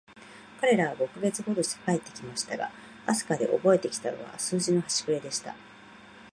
[0.59, 2.71] 彼等は五ヵ月ほどして帰って来ましたが、
[3.05, 5.55] 飛島でおぼえて来たのは、数学のはしくれでした。